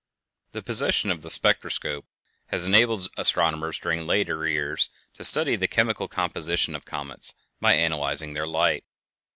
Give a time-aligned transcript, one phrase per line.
[0.53, 2.05] The possession of the spectroscope
[2.47, 8.33] has enabled astronomers during later years to study the chemical composition of comets by analyzing
[8.33, 8.83] their light.